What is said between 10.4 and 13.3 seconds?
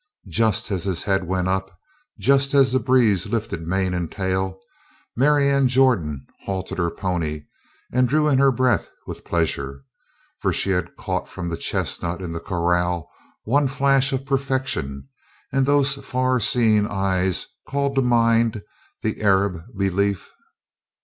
she had caught from the chestnut in the corral